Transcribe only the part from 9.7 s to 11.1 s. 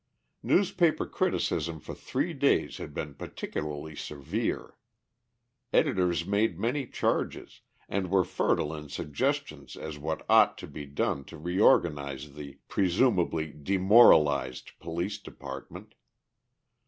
as what ought to be